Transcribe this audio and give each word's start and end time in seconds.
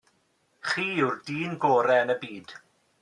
Chi 0.67 0.85
yw'r 1.01 1.19
dyn 1.27 1.53
gorau 1.67 2.01
yn 2.07 2.15
y 2.15 2.17
byd. 2.25 2.57